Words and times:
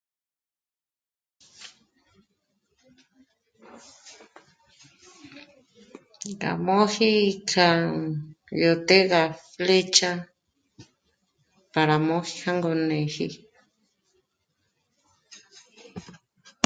K'a 6.39 6.51
móji 6.65 7.11
kjá 7.49 7.67
yó 8.61 8.73
těga 8.87 9.23
récha 9.67 10.11
pára 11.73 11.95
m'ò'o 12.05 12.19
hângo 12.41 12.71
né'eji 12.87 13.27